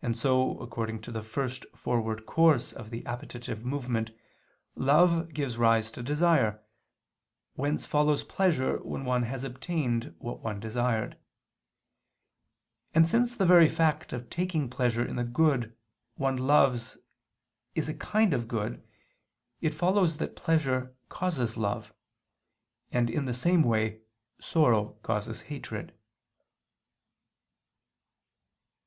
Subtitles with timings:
[0.00, 4.10] And so according to the first forward course of the appetitive movement,
[4.76, 6.64] love gives rise to desire,
[7.52, 11.18] whence follows pleasure when one has obtained what one desired.
[12.94, 15.76] And since the very fact of taking pleasure in the good
[16.14, 16.96] one loves
[17.74, 18.82] is a kind of good,
[19.60, 21.92] it follows that pleasure causes love.
[22.90, 24.00] And in the same way
[24.40, 25.92] sorrow causes hatred.